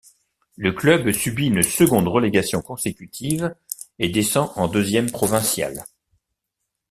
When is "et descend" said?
3.99-4.49